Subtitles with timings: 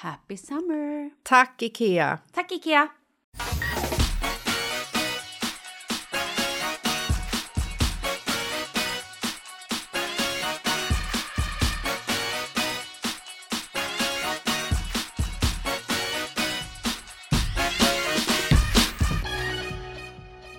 [0.00, 1.10] Happy summer!
[1.22, 2.18] Tack, Ikea!
[2.34, 2.88] Tack Ikea!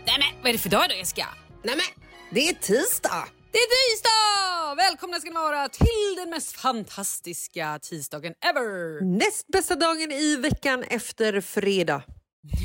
[0.06, 1.28] Nej men vad är det för dag då Jessica?
[1.64, 3.28] Nej men, det är tisdag!
[3.52, 4.23] Det är tisdag!
[4.78, 9.06] Välkomna ska ni vara till den mest fantastiska tisdagen ever!
[9.18, 12.04] Näst bästa dagen i veckan efter fredag.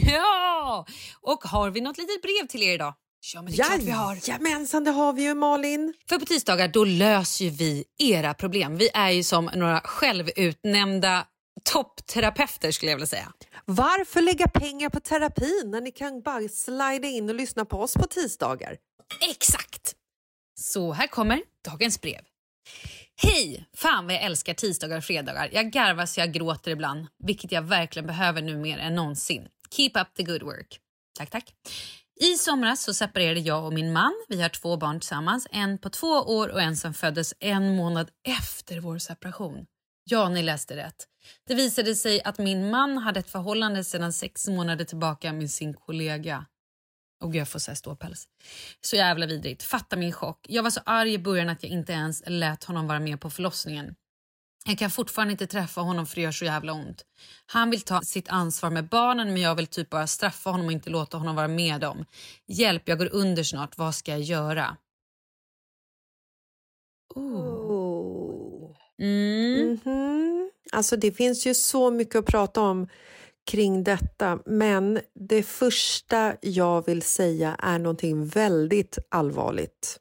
[0.07, 0.87] Ja!
[1.21, 2.95] Och har vi något litet brev till er idag?
[3.35, 4.19] Ja men det är klart vi har.
[4.29, 5.95] Jajamensan, det har vi ju Malin.
[6.09, 8.77] För på tisdagar då löser vi era problem.
[8.77, 11.27] Vi är ju som några självutnämnda
[11.65, 13.33] toppterapeuter skulle jag vilja säga.
[13.65, 17.95] Varför lägga pengar på terapi när ni kan bara slida in och lyssna på oss
[17.95, 18.77] på tisdagar?
[19.31, 19.95] Exakt!
[20.61, 22.21] Så här kommer dagens brev.
[23.23, 23.69] Hej!
[23.77, 25.49] Fan vad jag älskar tisdagar och fredagar.
[25.53, 29.49] Jag garvar så jag gråter ibland, vilket jag verkligen behöver nu mer än någonsin.
[29.71, 30.81] Keep up the good work.
[31.19, 31.55] Tack, tack.
[32.21, 34.13] I somras så separerade jag och min man.
[34.29, 38.11] Vi har två barn tillsammans, en på två år och en som föddes en månad
[38.27, 39.67] efter vår separation.
[40.05, 41.07] Ja, ni läste rätt.
[41.47, 45.75] Det visade sig att min man hade ett förhållande sedan sex månader tillbaka med sin
[45.75, 46.47] kollega.
[47.21, 48.29] Och jag får så här ståpäls.
[48.81, 49.63] Så jävla vidrigt.
[49.63, 50.47] Fatta min chock.
[50.49, 53.31] Jag var så arg i början att jag inte ens lät honom vara med på
[53.31, 53.95] förlossningen.
[54.67, 57.03] Jag kan fortfarande inte träffa honom för det gör så jävla ont.
[57.47, 60.73] Han vill ta sitt ansvar med barnen men jag vill typ bara straffa honom och
[60.73, 62.05] inte låta honom vara med dem.
[62.47, 63.79] Hjälp, jag går under snart.
[63.79, 64.77] Vad ska jag göra?
[67.15, 67.71] Oh.
[67.71, 68.77] Oh.
[68.99, 69.81] Mm.
[69.85, 70.51] Mhm.
[70.73, 72.89] Alltså det finns ju så mycket att prata om
[73.49, 80.01] kring detta men det första jag vill säga är någonting väldigt allvarligt.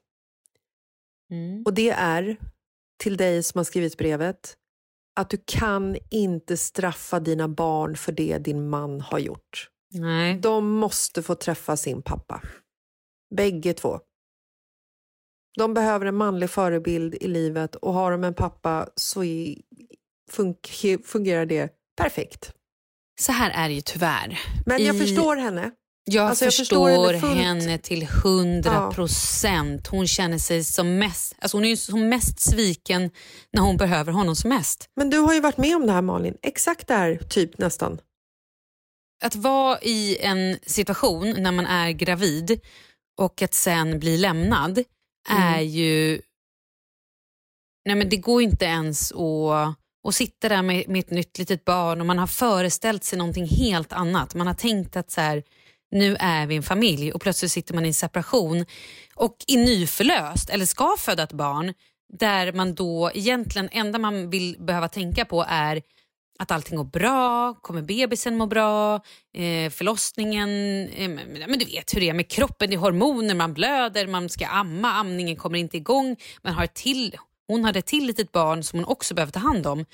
[1.30, 1.62] Mm.
[1.66, 2.36] Och det är
[3.02, 4.56] till dig som har skrivit brevet
[5.20, 9.70] att du kan inte straffa dina barn för det din man har gjort.
[9.90, 10.38] Nej.
[10.38, 12.42] De måste få träffa sin pappa.
[13.34, 14.00] Bägge två.
[15.58, 19.20] De behöver en manlig förebild i livet och har de en pappa så
[21.04, 22.54] fungerar det perfekt.
[23.20, 24.40] Så här är det ju tyvärr.
[24.66, 25.70] Men jag I- förstår henne.
[26.10, 29.86] Jag Alltså, jag förstår, förstår henne henne, till hundra procent.
[29.86, 33.10] Hon känner sig som mest, alltså hon är ju som mest sviken
[33.52, 34.88] när hon behöver honom som mest.
[34.96, 36.36] Men du har ju varit med om det här Malin.
[36.42, 37.98] Exakt där, typ nästan.
[39.24, 42.60] Att vara i en situation när man är gravid
[43.18, 44.84] och att sen bli lämnad
[45.28, 46.20] är ju...
[47.86, 51.64] Nej men det går inte ens att, och sitta där med, med ett nytt litet
[51.64, 54.34] barn och man har föreställt sig någonting helt annat.
[54.34, 55.42] Man har tänkt att så här,
[55.90, 58.64] nu är vi en familj och plötsligt sitter man i en separation
[59.14, 61.74] och är nyförlöst eller ska föda ett barn
[62.12, 65.82] där man då egentligen enda man vill behöva tänka på är
[66.38, 68.94] att allting går bra, kommer bebisen må bra,
[69.34, 70.48] eh, förlossningen,
[70.88, 71.08] eh,
[71.48, 74.46] men du vet hur det är med kroppen, det är hormoner, man blöder, man ska
[74.46, 77.16] amma, amningen kommer inte igång, man har ett till,
[77.48, 79.84] hon hade ett till litet barn som hon också behöver ta hand om.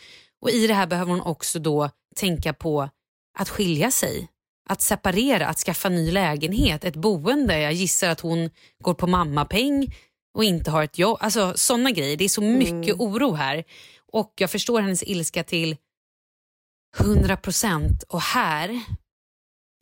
[0.42, 2.88] Och i det här behöver hon också då tänka på
[3.38, 4.28] att skilja sig,
[4.68, 7.60] att separera, att skaffa ny lägenhet, ett boende.
[7.60, 8.50] Jag gissar att hon
[8.82, 9.94] går på mammapeng
[10.34, 11.18] och inte har ett jobb.
[11.20, 12.16] Alltså sådana grejer.
[12.16, 13.64] Det är så mycket oro här.
[14.12, 15.76] Och jag förstår hennes ilska till
[17.00, 18.02] 100 procent.
[18.02, 18.80] Och här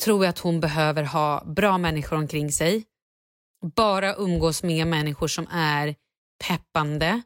[0.04, 2.84] tror jag att hon behöver ha bra människor omkring sig.
[3.76, 5.94] Bara umgås med människor som är
[6.48, 7.22] peppande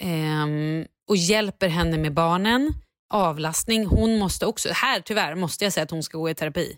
[0.00, 2.74] ehm, och hjälper henne med barnen.
[3.12, 3.86] Avlastning.
[3.86, 6.76] Hon måste också, här tyvärr måste jag säga att hon ska gå i terapi.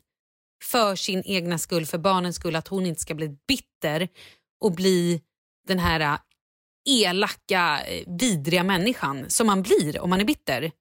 [0.65, 4.09] För sin egna skull, för barnens skull, att hon inte ska bli bitter
[4.61, 5.23] och bli
[5.69, 6.19] den här äh,
[6.89, 10.73] elaka, äh, vidriga människan som man blir om man är bitter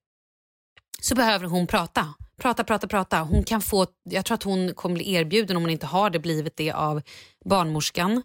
[1.01, 2.13] så behöver hon prata.
[2.37, 3.19] Prata, prata, prata.
[3.19, 6.19] Hon kan få, jag tror att hon kommer bli erbjuden, om hon inte har det,
[6.19, 7.01] blivit det av
[7.45, 8.21] barnmorskan.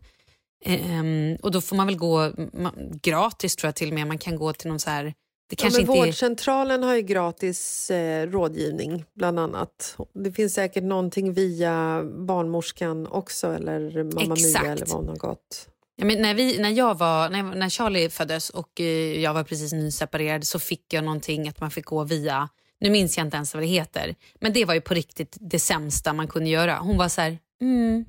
[0.64, 4.06] Ehm, och då får man väl gå ma- gratis tror jag till och med.
[4.06, 5.04] Man kan gå till någon så här...
[5.48, 9.96] Det Ja, kanske men inte är, vårdcentralen har ju gratis eh, rådgivning bland annat.
[10.14, 14.62] Det finns säkert någonting via barnmorskan också eller Mamma Exakt.
[14.64, 15.68] Mia eller vad hon har gått.
[15.96, 19.44] Ja, men när, vi, när, jag var, när, när Charlie föddes och eh, jag var
[19.44, 22.48] precis nyseparerad så fick jag någonting att man fick gå via,
[22.80, 25.58] nu minns jag inte ens vad det heter, men det var ju på riktigt det
[25.58, 26.78] sämsta man kunde göra.
[26.78, 28.04] Hon var så här, mm,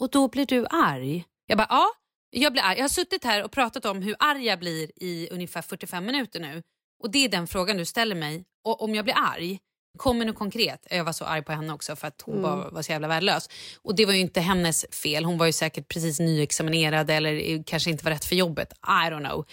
[0.00, 1.24] och då blir du arg?
[1.46, 1.86] Jag bara, ja,
[2.30, 2.76] jag blir arg.
[2.76, 6.40] Jag har suttit här och pratat om hur arg jag blir i ungefär 45 minuter
[6.40, 6.62] nu
[7.02, 8.44] och det är den frågan du ställer mig.
[8.64, 9.58] Och om jag blir arg,
[9.96, 10.86] kommer nu konkret.
[10.90, 13.48] Jag var så arg på henne också för att hon var, var så jävla värdelös.
[13.82, 15.24] Och det var ju inte hennes fel.
[15.24, 18.72] Hon var ju säkert precis nyexaminerad eller kanske inte var rätt för jobbet.
[18.72, 19.46] I don't know.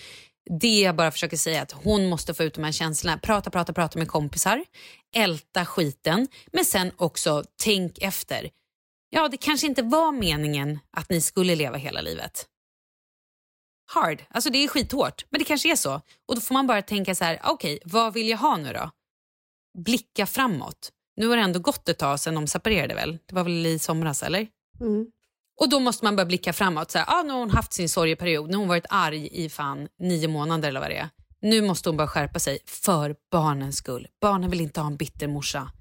[0.60, 3.18] Det jag bara försöker säga är att hon måste få ut de här känslorna.
[3.18, 4.64] Prata, prata, prata med kompisar.
[5.16, 6.28] Älta skiten.
[6.52, 8.50] Men sen också tänk efter.
[9.16, 12.46] Ja, det kanske inte var meningen att ni skulle leva hela livet.
[13.86, 14.24] Hard.
[14.30, 16.02] Alltså det är skithårt, men det kanske är så.
[16.28, 18.92] Och då får man bara tänka så här, okej, vad vill jag ha nu då?
[19.78, 20.92] Blicka framåt.
[21.16, 23.18] Nu har det ändå gått ett tag sedan de separerade väl?
[23.26, 24.48] Det var väl i somras eller?
[24.82, 25.06] Mm.
[25.60, 26.92] Och då måste man börja blicka framåt.
[26.92, 29.50] Så här, ah, nu har hon haft sin sorgeperiod, nu har hon varit arg i
[29.50, 31.10] fan nio månader eller vad det är.
[31.42, 34.08] Nu måste hon bara skärpa sig för barnens skull.
[34.22, 35.72] Barnen vill inte ha en bitter morsa.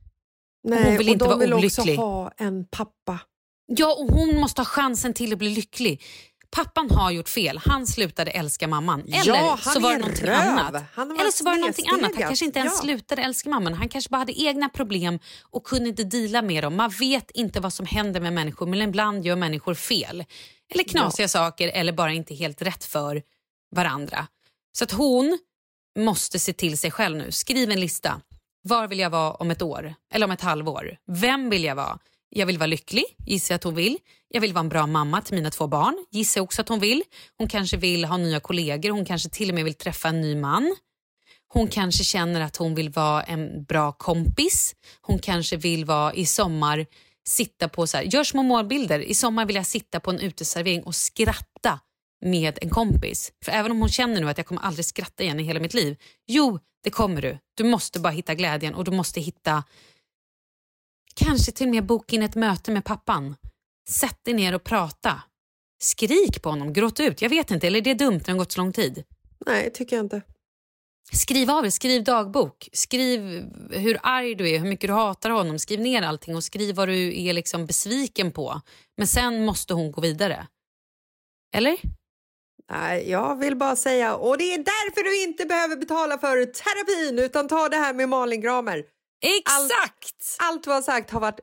[0.64, 1.98] Nej, hon vill och inte de vara vill olycklig.
[1.98, 3.18] också ha en pappa.
[3.66, 6.02] Ja, och hon måste ha chansen till att bli lycklig.
[6.56, 7.60] Pappan har gjort fel.
[7.64, 9.00] Han slutade älska mamman.
[9.00, 10.36] Eller Ja, så var det någonting röv.
[10.40, 10.74] annat.
[10.96, 12.10] Eller så var det någonting annat.
[12.14, 12.80] Han kanske inte ens Ja.
[12.82, 13.74] slutade älska mamman.
[13.74, 15.18] Han kanske bara hade egna problem
[15.50, 16.76] och kunde inte deala med dem.
[16.76, 20.24] Man vet inte vad som händer med människor men ibland gör människor fel.
[20.74, 23.22] Eller knasiga saker eller bara inte helt rätt för
[23.76, 24.26] varandra.
[24.78, 25.38] Så att hon
[25.98, 27.32] måste se till sig själv nu.
[27.32, 28.20] Skriv en lista.
[28.62, 29.94] Var vill jag vara om ett år?
[30.12, 30.96] Eller om ett halvår?
[31.06, 31.98] Vem vill jag vara?
[32.28, 33.98] Jag vill vara lycklig, gissar jag att hon vill.
[34.28, 36.80] Jag vill vara en bra mamma till mina två barn, gissar jag också att hon
[36.80, 37.02] vill.
[37.38, 40.36] Hon kanske vill ha nya kollegor, hon kanske till och med vill träffa en ny
[40.36, 40.76] man.
[41.48, 44.74] Hon kanske känner att hon vill vara en bra kompis.
[45.00, 46.86] Hon kanske vill vara i sommar,
[47.28, 48.98] sitta på så här, gör små målbilder.
[48.98, 51.80] I sommar vill jag sitta på en uteservering och skratta
[52.22, 53.32] med en kompis.
[53.44, 55.74] För även om hon känner nu att jag kommer aldrig skratta igen i hela mitt
[55.74, 55.96] liv.
[56.26, 57.38] Jo, det kommer du.
[57.54, 59.64] Du måste bara hitta glädjen och du måste hitta
[61.14, 63.36] Kanske till och med boka in ett möte med pappan.
[63.88, 65.22] Sätt dig ner och prata.
[65.82, 67.22] Skrik på honom, gråt ut.
[67.22, 69.04] Jag vet inte, eller är det dumt när det har gått så lång tid?
[69.46, 70.22] Nej, tycker jag inte.
[71.12, 72.68] Skriv av det, skriv dagbok.
[72.72, 73.20] Skriv
[73.70, 75.58] hur arg du är, hur mycket du hatar honom.
[75.58, 78.60] Skriv ner allting och skriv vad du är liksom besviken på.
[78.96, 80.46] Men sen måste hon gå vidare.
[81.54, 81.76] Eller?
[83.06, 87.48] Jag vill bara säga, och det är därför du inte behöver betala för terapin utan
[87.48, 88.84] ta det här med Malin Gramer.
[89.22, 89.48] Exakt!
[89.60, 91.40] Allt, allt du har sagt har varit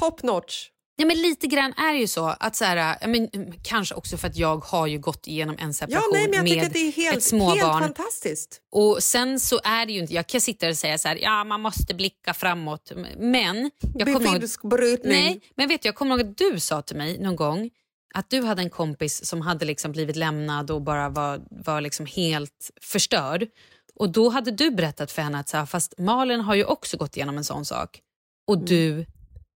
[0.00, 0.68] top notch.
[0.96, 2.34] Ja, men lite grann är det ju så.
[2.40, 3.28] att så här, ja, men,
[3.62, 6.78] Kanske också för att jag har ju gått igenom en separation ja, nej, med det
[6.78, 7.58] är helt, ett småbarn.
[7.58, 8.60] Helt fantastiskt.
[8.72, 11.44] Och sen så är det ju inte, jag kan sitta och säga så här, ja
[11.44, 12.92] man måste blicka framåt.
[13.16, 16.96] Men jag kommer ihåg, nej, men vet du, jag kommer ihåg att du sa till
[16.96, 17.70] mig någon gång
[18.14, 22.06] att du hade en kompis som hade liksom blivit lämnad och bara var, var liksom
[22.06, 23.46] helt förstörd.
[23.94, 26.96] Och då hade du berättat för henne att så här, fast Malin har ju också
[26.96, 28.00] gått igenom en sån sak.
[28.46, 28.66] Och mm.
[28.66, 29.06] du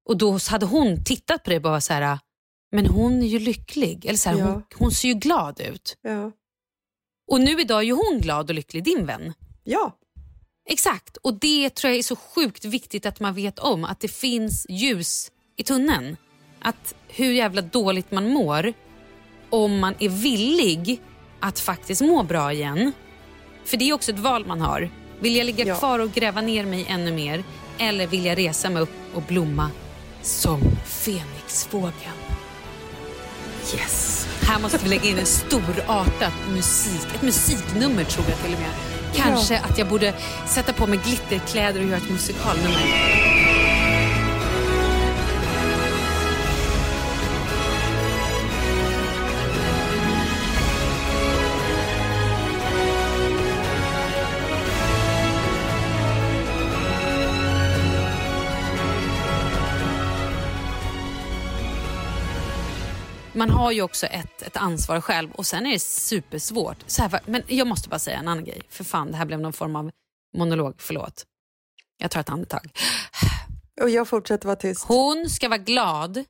[0.09, 2.19] och då hade hon tittat på det och bara så här,
[2.73, 4.07] men hon är ju lycklig.
[4.07, 4.47] Eller så här, ja.
[4.47, 5.97] hon, hon, ser ju glad ut.
[6.03, 6.33] Ja.
[7.31, 9.35] Och nu idag är ju hon glad och lycklig, din vän.
[9.65, 9.99] Ja.
[10.71, 13.85] Exakt, och det tror jag är så sjukt viktigt att man vet om.
[13.85, 16.17] Att det finns ljus i tunneln.
[16.61, 18.73] Att hur jävla dåligt man mår,
[19.51, 21.01] om man är villig
[21.41, 22.93] att faktiskt må bra igen.
[23.65, 24.91] För det är också ett val man har.
[25.21, 25.75] Vill jag ligga ja.
[25.75, 27.45] kvar och gräva ner mig ännu mer
[27.79, 29.71] eller vill jag resa mig upp och blomma
[30.23, 32.19] som Fenixfågeln.
[33.75, 34.27] Yes!
[34.43, 38.71] Här måste vi lägga in en storartad musik, ett musiknummer tror jag till och med.
[39.15, 39.61] Kanske ja.
[39.61, 40.15] att jag borde
[40.47, 43.28] sätta på mig glitterkläder och göra ett musikalnummer.
[63.39, 66.77] Man har ju också ett, ett ansvar själv och sen är det supersvårt.
[66.87, 68.63] Så här, men jag måste bara säga en annan grej.
[68.69, 69.91] För fan, det här blev någon form av
[70.37, 70.75] monolog.
[70.79, 71.25] Förlåt.
[71.99, 72.71] Jag tar ett andetag.
[73.81, 74.85] Och jag fortsätter vara tyst.
[74.85, 76.25] Hon ska vara glad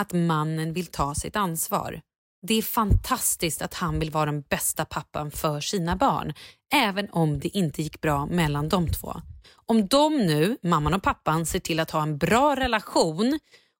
[0.00, 2.00] att mannen vill ta sitt ansvar.
[2.46, 6.34] Det är fantastiskt att han vill vara den bästa pappan för sina barn,
[6.74, 9.22] även om det inte gick bra mellan de två.
[9.66, 13.38] Om de nu, mamman och pappan, ser till att ha en bra relation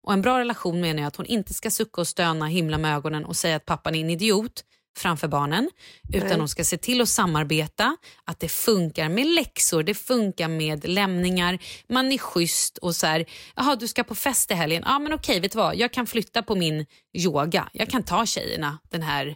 [0.08, 2.96] och En bra relation menar jag att hon inte ska sucka och stöna, himla med
[2.96, 4.64] ögonen och säga att pappan är en idiot
[4.98, 5.70] framför barnen.
[6.14, 6.38] Utan Nej.
[6.38, 11.58] hon ska se till att samarbeta, att det funkar med läxor, det funkar med lämningar,
[11.88, 13.24] man är schysst och så här,
[13.56, 16.06] jaha du ska på fest i helgen, ja men okej vet du vad, jag kan
[16.06, 19.26] flytta på min yoga, jag kan ta tjejerna den här,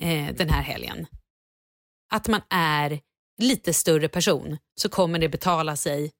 [0.00, 1.06] eh, den här helgen.
[2.12, 3.00] Att man är
[3.40, 6.12] lite större person så kommer det betala sig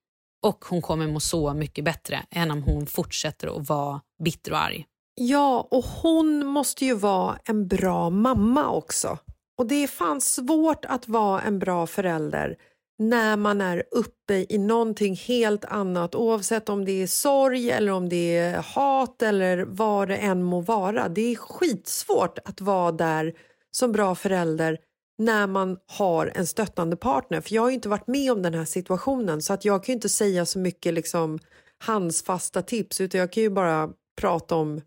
[0.45, 4.59] och hon kommer må så mycket bättre än om hon fortsätter att vara bitter och
[4.59, 4.87] arg.
[5.15, 9.19] Ja, och hon måste ju vara en bra mamma också.
[9.59, 12.57] Och det är fan svårt att vara en bra förälder
[12.99, 18.09] när man är uppe i någonting helt annat oavsett om det är sorg eller om
[18.09, 21.09] det är hat eller vad det än må vara.
[21.09, 23.35] Det är skitsvårt att vara där
[23.71, 24.79] som bra förälder
[25.19, 27.41] när man har en stöttande partner.
[27.41, 30.09] För Jag har inte varit med om den här situationen så att jag kan inte
[30.09, 31.39] säga så mycket liksom
[31.79, 33.91] handsfasta tips utan jag kan ju bara
[34.21, 34.81] prata om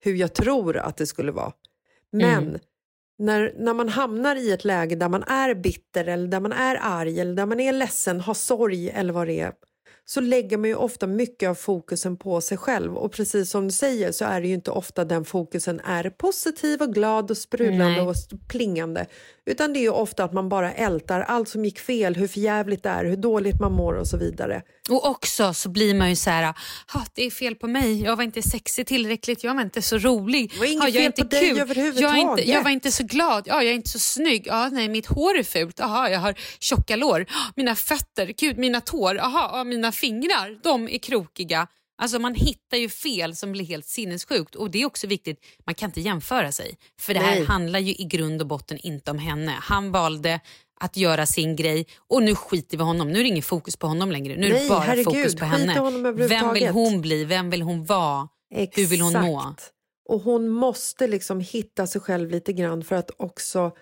[0.00, 1.52] hur jag tror att det skulle vara.
[2.12, 2.60] Men mm.
[3.18, 6.78] när, när man hamnar i ett läge där man är bitter eller där man är
[6.82, 9.52] arg eller där man är ledsen, har sorg eller vad det är
[10.04, 13.72] så lägger man ju ofta mycket av fokusen på sig själv och precis som du
[13.72, 18.02] säger så är det ju inte ofta den fokusen är positiv och glad och sprudlande
[18.02, 18.06] Nej.
[18.06, 18.14] och
[18.48, 19.06] plingande
[19.46, 22.82] utan det är ju ofta att man bara ältar allt som gick fel, hur förjävligt
[22.82, 24.62] det är, hur dåligt man mår och så vidare.
[24.90, 26.54] Och också så blir man ju så här,
[27.14, 30.52] det är fel på mig, jag var inte sexig tillräckligt, jag var inte så rolig.
[30.52, 31.58] Det var inget fel på dig kul.
[31.60, 32.22] överhuvudtaget.
[32.22, 34.88] Jag, inte, jag var inte så glad, ja, jag är inte så snygg, ja, nej,
[34.88, 39.64] mitt hår är fult, aha, jag har tjocka lår, mina fötter, gud, mina tår, aha,
[39.64, 41.66] mina fingrar, de är krokiga.
[41.96, 45.74] Alltså man hittar ju fel som blir helt sinnessjukt och det är också viktigt, man
[45.74, 46.78] kan inte jämföra sig.
[47.00, 47.44] För det här Nej.
[47.44, 49.56] handlar ju i grund och botten inte om henne.
[49.60, 50.40] Han valde
[50.80, 53.12] att göra sin grej och nu skiter vi i honom.
[53.12, 54.36] Nu är det ingen fokus på honom längre.
[54.36, 56.12] Nu är det bara herregud, fokus på henne.
[56.12, 57.24] Vem vill hon bli?
[57.24, 58.28] Vem vill hon vara?
[58.54, 58.78] Exakt.
[58.78, 59.54] Hur vill hon må?
[60.08, 63.72] Och hon måste liksom hitta sig själv lite grann för att också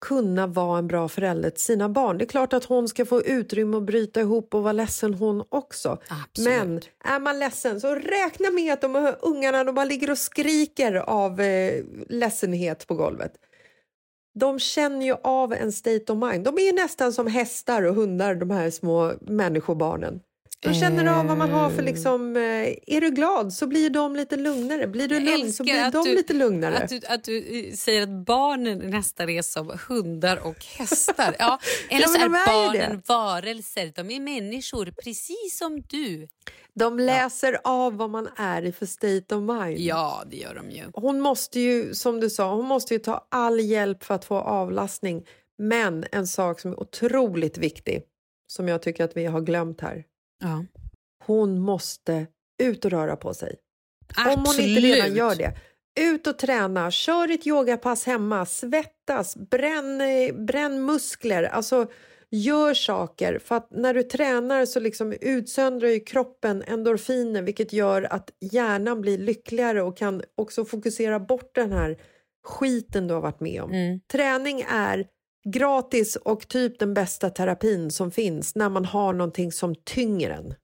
[0.00, 2.18] kunna vara en bra förälder till sina barn.
[2.18, 5.44] Det är klart att hon ska få utrymme att bryta ihop och vara ledsen hon
[5.48, 5.98] också.
[6.08, 6.58] Absolut.
[6.58, 10.18] Men är man ledsen så räkna med att de här ungarna de bara ligger och
[10.18, 13.32] skriker av eh, ledsenhet på golvet.
[14.34, 16.44] De känner ju av en state of mind.
[16.44, 20.20] De är nästan som hästar och hundar, de här små människobarnen.
[20.66, 22.36] De känner av vad man har för liksom...
[22.36, 22.42] Eh,
[22.86, 24.86] är du glad så blir de lite lugnare.
[24.86, 26.76] Blir du lugn så blir de du- lite lugnare.
[26.78, 31.36] Att du, att du eh, säger att barnen nästan är som hundar och hästar.
[31.38, 31.58] Ja,
[31.90, 33.08] eller Ja, så men är är barnen det.
[33.08, 33.92] varelser.
[33.94, 36.28] De är människor, precis som du.
[36.74, 39.78] De läser av vad man är i för state of mind.
[39.78, 40.82] Ja, det gör de ju.
[40.94, 44.34] Hon måste ju, som du sa, hon måste ju ta all hjälp för att få
[44.34, 45.26] avlastning.
[45.58, 48.02] Men en sak som är otroligt viktig,
[48.46, 50.04] som jag tycker att vi har glömt här.
[50.38, 50.64] Ja.
[51.24, 52.26] Hon måste
[52.62, 53.56] ut och röra på sig.
[54.16, 54.36] Absolut.
[54.36, 55.52] Om hon inte redan gör det.
[56.00, 60.02] Ut och träna, kör ett yogapass hemma, svettas, bränn,
[60.46, 61.42] bränn muskler.
[61.42, 61.86] Alltså,
[62.30, 63.38] gör saker.
[63.38, 69.00] För att när du tränar så liksom utsöndrar ju kroppen endorfiner vilket gör att hjärnan
[69.00, 71.98] blir lyckligare och kan också fokusera bort den här
[72.44, 73.72] skiten du har varit med om.
[73.72, 74.00] Mm.
[74.12, 75.06] Träning är
[75.50, 80.54] gratis och typ den bästa terapin som finns när man har någonting som tynger en.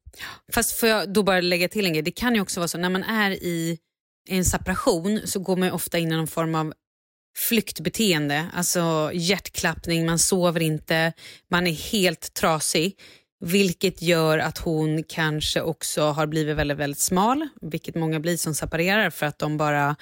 [0.52, 2.02] Fast får jag då bara lägga till en grej.
[2.02, 3.78] Det kan ju också vara så när man är i
[4.28, 6.72] en separation så går man ju ofta in i någon form av
[7.36, 8.46] flyktbeteende.
[8.54, 11.12] Alltså hjärtklappning, man sover inte,
[11.50, 12.98] man är helt trasig.
[13.44, 17.48] Vilket gör att hon kanske också har blivit väldigt, väldigt smal.
[17.60, 19.96] Vilket många blir som separerar för att de bara...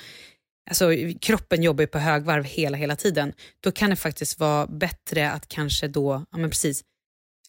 [0.70, 3.32] Alltså, kroppen jobbar ju på högvarv hela, hela tiden.
[3.60, 6.82] Då kan det faktiskt vara bättre att kanske då, ja men precis,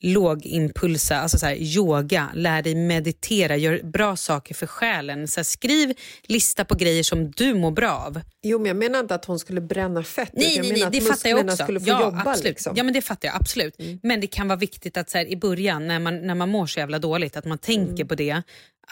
[0.02, 5.28] lågimpulsa, alltså så här, yoga, lär dig meditera, gör bra saker för själen.
[5.28, 5.94] Så här, skriv
[6.24, 8.22] lista på grejer som du mår bra av.
[8.44, 10.32] Jo, men jag menar inte att hon skulle bränna fett.
[10.34, 11.64] Nej, jag nej, menar nej det fattar jag också.
[11.64, 12.24] skulle få ja, jobba.
[12.26, 12.44] absolut.
[12.44, 12.74] Liksom.
[12.78, 13.76] Ja, men det fattar jag absolut.
[14.04, 16.66] Men det kan vara viktigt att så här, i början när man, när man mår
[16.66, 18.42] så jävla dåligt, att man tänker på det.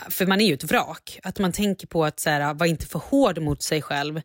[0.10, 1.20] För man är ju ett vrak.
[1.24, 4.22] Att man tänker på att så här, vara inte för hård mot sig själv.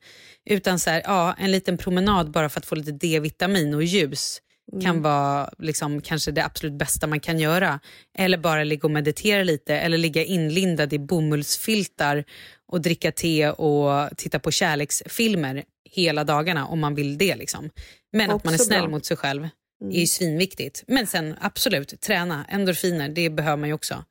[0.50, 4.40] Utan så ja, en liten promenad bara för att få lite D-vitamin och ljus
[4.82, 7.80] kan vara liksom, kanske det absolut bästa man kan göra.
[8.18, 12.24] Eller bara ligga och meditera lite eller ligga inlindad i bomullsfiltar
[12.66, 17.36] och dricka te och titta på kärleksfilmer hela dagarna om man vill det.
[17.36, 17.70] Liksom.
[18.12, 18.90] Men att man är Också snäll bra.
[18.90, 19.48] mot sig själv
[19.84, 20.84] är ju svinviktigt.
[20.86, 24.04] Men sen absolut, träna, endorfiner, det behöver man ju också.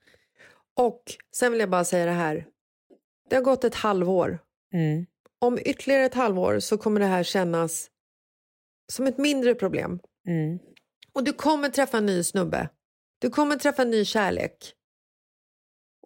[0.79, 1.03] Och
[1.35, 2.45] sen vill jag bara säga det här.
[3.29, 4.39] Det har gått ett halvår.
[4.73, 5.05] Mm.
[5.41, 7.87] Om ytterligare ett halvår så kommer det här kännas
[8.91, 9.99] som ett mindre problem.
[10.27, 10.59] Mm.
[11.13, 12.69] Och du kommer träffa en ny snubbe.
[13.21, 14.73] Du kommer träffa en ny kärlek.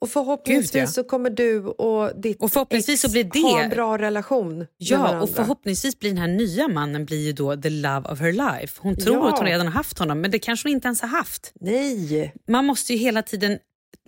[0.02, 0.88] Och förhoppningsvis Gud, ja.
[0.88, 4.68] så kommer du och ditt Och förhoppningsvis ex så blir det- ha en bra relation
[4.78, 8.32] Ja, och förhoppningsvis blir den här nya mannen blir ju då the love of her
[8.32, 8.80] life.
[8.82, 9.30] Hon tror Ja.
[9.34, 11.52] att hon redan har haft honom, men det kanske hon inte ens har haft.
[11.60, 12.34] Nej!
[12.48, 13.60] Man måste ju hela tiden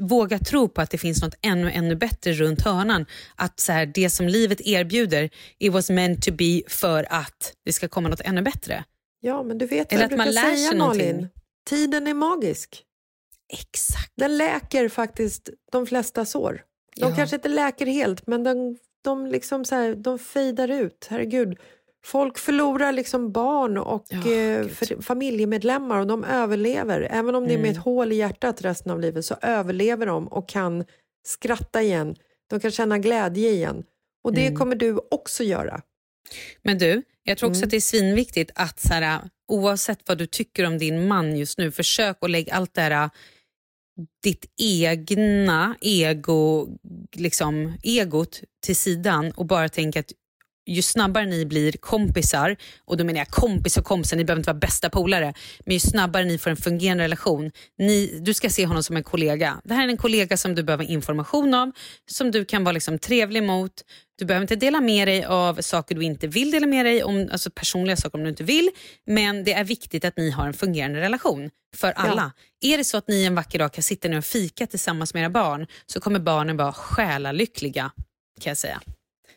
[0.01, 3.05] våga tro på att det finns något ännu, ännu bättre runt hörnan.
[3.35, 7.73] Att så här, det som livet erbjuder, it was meant to be för att det
[7.73, 8.83] ska komma något ännu bättre.
[9.19, 11.07] Ja, men du vet Eller vad att man lär säga, sig Malin.
[11.15, 11.29] någonting.
[11.69, 12.83] Tiden är magisk.
[13.53, 14.13] Exakt.
[14.15, 16.63] Den läker faktiskt de flesta sår.
[16.95, 17.15] De Ja.
[17.15, 21.07] kanske inte läker helt, men de, de, liksom så här, de fejdar ut.
[21.09, 21.57] Herregud.
[22.05, 24.67] Folk förlorar liksom barn och Ja, eh,
[25.01, 27.01] familjemedlemmar och de överlever.
[27.11, 27.71] Även om det är med Mm.
[27.71, 30.85] ett hål i hjärtat resten av livet så överlever de och kan
[31.27, 32.15] skratta igen.
[32.49, 33.83] De kan känna glädje igen.
[34.23, 34.59] Och det Mm.
[34.59, 35.81] kommer du också göra.
[36.63, 37.67] Men du, jag tror också Mm.
[37.67, 41.57] att det är svinviktigt att så här, oavsett vad du tycker om din man just
[41.57, 43.09] nu, försök att lägga allt det här
[44.23, 46.67] ditt egna ego,
[47.15, 50.11] liksom, egot till sidan och bara tänka att
[50.75, 52.55] ju snabbare ni blir kompisar,
[52.85, 55.33] och då menar jag kompis och kompisar, ni behöver inte vara bästa polare,
[55.65, 59.03] men ju snabbare ni får en fungerande relation, ni, du ska se honom som en
[59.03, 59.61] kollega.
[59.63, 61.71] Det här är en kollega som du behöver information av,
[62.11, 63.73] som du kan vara liksom trevlig mot.
[64.17, 67.29] Du behöver inte dela med dig av saker du inte vill dela med dig om,
[67.31, 68.69] alltså personliga saker om du inte vill,
[69.07, 72.31] men det är viktigt att ni har en fungerande relation för alla.
[72.61, 75.21] Är det så att ni en vacker dag kan sitta ner och fika tillsammans med
[75.21, 77.91] era barn så kommer barnen vara själalyckliga
[78.39, 78.81] kan jag säga.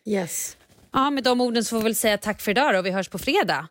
[0.07, 0.57] Yes.
[0.93, 3.09] Ja, med de orden så får vi väl säga tack för idag och vi hörs
[3.09, 3.69] på fredag.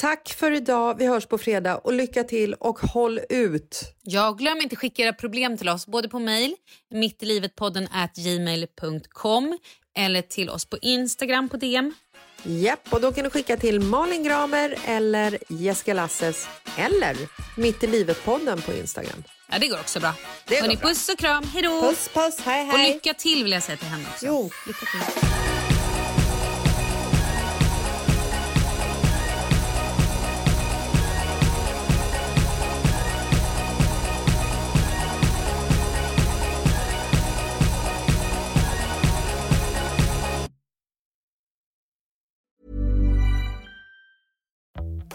[0.00, 0.98] Tack för idag.
[0.98, 1.76] Vi hörs på fredag.
[1.78, 3.80] Och lycka till och håll ut.
[4.02, 6.54] Ja, glöm inte skicka era problem till oss både på mail,
[6.90, 9.58] mittilivetpodden at gmail.com
[9.98, 11.94] eller till oss på Instagram på DM.
[12.42, 17.16] Japp, och då kan du skicka till Malin Gramer eller Jessica Lasses eller
[17.56, 19.24] Mitt i livet-podden på Instagram.
[19.50, 20.14] Ja, det går också bra.
[20.46, 20.88] Det går Hörrni, bra.
[20.88, 21.82] puss och kram, hej då!
[21.82, 22.92] Puss, puss, hej, Och hej.
[22.92, 24.26] lycka till vill jag säga till henne också.
[24.26, 24.50] Jo.
[24.66, 25.57] Lycka till.